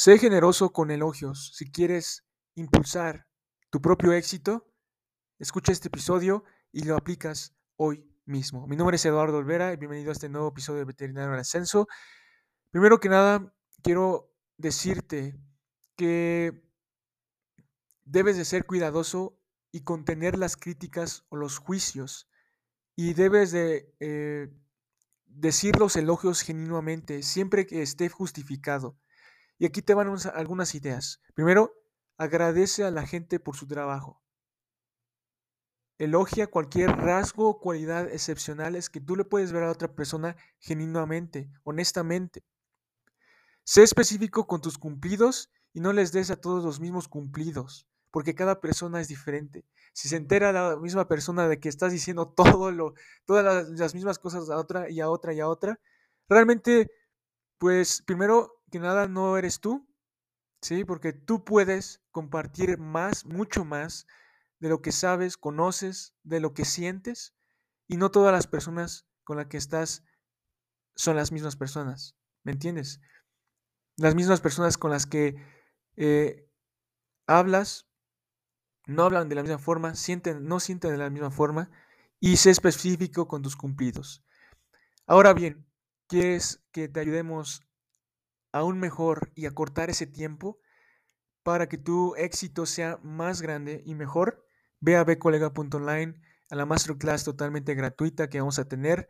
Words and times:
Sé 0.00 0.16
generoso 0.16 0.70
con 0.70 0.92
elogios. 0.92 1.50
Si 1.56 1.72
quieres 1.72 2.24
impulsar 2.54 3.26
tu 3.68 3.82
propio 3.82 4.12
éxito, 4.12 4.72
escucha 5.40 5.72
este 5.72 5.88
episodio 5.88 6.44
y 6.70 6.84
lo 6.84 6.96
aplicas 6.96 7.56
hoy 7.74 8.08
mismo. 8.24 8.68
Mi 8.68 8.76
nombre 8.76 8.94
es 8.94 9.04
Eduardo 9.04 9.38
Olvera 9.38 9.72
y 9.72 9.76
bienvenido 9.76 10.10
a 10.10 10.12
este 10.12 10.28
nuevo 10.28 10.50
episodio 10.50 10.78
de 10.78 10.84
Veterinario 10.84 11.34
en 11.34 11.40
Ascenso. 11.40 11.88
Primero 12.70 13.00
que 13.00 13.08
nada, 13.08 13.52
quiero 13.82 14.32
decirte 14.56 15.36
que 15.96 16.62
debes 18.04 18.36
de 18.36 18.44
ser 18.44 18.66
cuidadoso 18.66 19.36
y 19.72 19.80
contener 19.80 20.38
las 20.38 20.56
críticas 20.56 21.24
o 21.28 21.34
los 21.34 21.58
juicios 21.58 22.30
y 22.94 23.14
debes 23.14 23.50
de 23.50 23.92
eh, 23.98 24.48
decir 25.26 25.76
los 25.76 25.96
elogios 25.96 26.42
genuinamente 26.42 27.24
siempre 27.24 27.66
que 27.66 27.82
esté 27.82 28.08
justificado. 28.08 28.96
Y 29.58 29.66
aquí 29.66 29.82
te 29.82 29.94
van 29.94 30.14
algunas 30.34 30.74
ideas. 30.74 31.20
Primero, 31.34 31.74
agradece 32.16 32.84
a 32.84 32.90
la 32.90 33.06
gente 33.06 33.40
por 33.40 33.56
su 33.56 33.66
trabajo. 33.66 34.22
Elogia 35.98 36.46
cualquier 36.46 36.90
rasgo 36.90 37.48
o 37.48 37.58
cualidad 37.58 38.08
excepcionales 38.08 38.88
que 38.88 39.00
tú 39.00 39.16
le 39.16 39.24
puedes 39.24 39.50
ver 39.50 39.64
a 39.64 39.70
otra 39.70 39.92
persona 39.92 40.36
genuinamente, 40.60 41.50
honestamente. 41.64 42.44
Sé 43.64 43.82
específico 43.82 44.46
con 44.46 44.60
tus 44.60 44.78
cumplidos 44.78 45.50
y 45.72 45.80
no 45.80 45.92
les 45.92 46.12
des 46.12 46.30
a 46.30 46.40
todos 46.40 46.64
los 46.64 46.78
mismos 46.78 47.08
cumplidos, 47.08 47.88
porque 48.12 48.36
cada 48.36 48.60
persona 48.60 49.00
es 49.00 49.08
diferente. 49.08 49.66
Si 49.92 50.08
se 50.08 50.16
entera 50.16 50.52
la 50.52 50.76
misma 50.76 51.08
persona 51.08 51.48
de 51.48 51.58
que 51.58 51.68
estás 51.68 51.90
diciendo 51.90 52.28
todo 52.36 52.70
lo, 52.70 52.94
todas 53.26 53.44
las, 53.44 53.68
las 53.70 53.94
mismas 53.94 54.20
cosas 54.20 54.48
a 54.50 54.56
otra 54.56 54.88
y 54.88 55.00
a 55.00 55.10
otra 55.10 55.34
y 55.34 55.40
a 55.40 55.48
otra, 55.48 55.80
realmente, 56.28 56.92
pues 57.58 58.02
primero 58.02 58.57
que 58.68 58.78
nada 58.78 59.08
no 59.08 59.36
eres 59.36 59.60
tú, 59.60 59.88
¿sí? 60.62 60.84
Porque 60.84 61.12
tú 61.12 61.44
puedes 61.44 62.02
compartir 62.10 62.78
más, 62.78 63.24
mucho 63.24 63.64
más 63.64 64.06
de 64.60 64.68
lo 64.68 64.82
que 64.82 64.92
sabes, 64.92 65.36
conoces, 65.36 66.14
de 66.22 66.40
lo 66.40 66.54
que 66.54 66.64
sientes, 66.64 67.34
y 67.86 67.96
no 67.96 68.10
todas 68.10 68.32
las 68.32 68.46
personas 68.46 69.06
con 69.24 69.36
las 69.36 69.46
que 69.46 69.56
estás 69.56 70.04
son 70.96 71.16
las 71.16 71.32
mismas 71.32 71.56
personas, 71.56 72.16
¿me 72.42 72.52
entiendes? 72.52 73.00
Las 73.96 74.14
mismas 74.14 74.40
personas 74.40 74.76
con 74.76 74.90
las 74.90 75.06
que 75.06 75.36
eh, 75.96 76.50
hablas 77.26 77.86
no 78.86 79.04
hablan 79.04 79.28
de 79.28 79.34
la 79.34 79.42
misma 79.42 79.58
forma, 79.58 79.94
sienten, 79.94 80.46
no 80.46 80.60
sienten 80.60 80.90
de 80.90 80.98
la 80.98 81.10
misma 81.10 81.30
forma, 81.30 81.70
y 82.20 82.36
sé 82.38 82.50
específico 82.50 83.28
con 83.28 83.42
tus 83.42 83.54
cumplidos. 83.54 84.24
Ahora 85.06 85.34
bien, 85.34 85.66
¿quieres 86.08 86.64
que 86.72 86.88
te 86.88 87.00
ayudemos 87.00 87.62
aún 88.52 88.78
mejor 88.78 89.30
y 89.34 89.46
acortar 89.46 89.90
ese 89.90 90.06
tiempo 90.06 90.58
para 91.42 91.68
que 91.68 91.78
tu 91.78 92.14
éxito 92.16 92.66
sea 92.66 92.98
más 93.02 93.42
grande 93.42 93.82
y 93.86 93.94
mejor, 93.94 94.44
ve 94.80 94.96
a 94.96 95.04
bcolega.online 95.04 96.20
a 96.50 96.56
la 96.56 96.66
masterclass 96.66 97.24
totalmente 97.24 97.74
gratuita 97.74 98.28
que 98.28 98.40
vamos 98.40 98.58
a 98.58 98.68
tener 98.68 99.08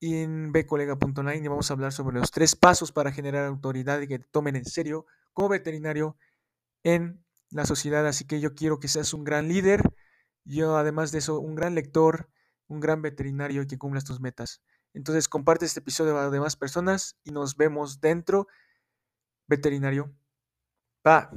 en 0.00 0.52
bcolega.online 0.52 1.44
y 1.44 1.48
vamos 1.48 1.70
a 1.70 1.74
hablar 1.74 1.92
sobre 1.92 2.18
los 2.18 2.30
tres 2.30 2.56
pasos 2.56 2.92
para 2.92 3.12
generar 3.12 3.46
autoridad 3.46 4.00
y 4.00 4.08
que 4.08 4.18
te 4.18 4.28
tomen 4.30 4.56
en 4.56 4.64
serio 4.64 5.06
como 5.32 5.48
veterinario 5.48 6.16
en 6.82 7.24
la 7.50 7.64
sociedad. 7.64 8.06
Así 8.06 8.26
que 8.26 8.40
yo 8.40 8.54
quiero 8.54 8.80
que 8.80 8.88
seas 8.88 9.14
un 9.14 9.24
gran 9.24 9.48
líder, 9.48 9.82
yo 10.44 10.76
además 10.76 11.10
de 11.12 11.18
eso, 11.18 11.40
un 11.40 11.54
gran 11.54 11.74
lector, 11.74 12.28
un 12.68 12.80
gran 12.80 13.02
veterinario 13.02 13.62
y 13.62 13.66
que 13.66 13.78
cumplas 13.78 14.04
tus 14.04 14.20
metas. 14.20 14.62
Entonces 14.92 15.28
comparte 15.28 15.64
este 15.64 15.80
episodio 15.80 16.16
a 16.18 16.30
demás 16.30 16.56
personas 16.56 17.16
y 17.24 17.30
nos 17.30 17.56
vemos 17.56 18.00
dentro 18.00 18.46
veterinario. 19.48 20.14
Va. 21.04 21.30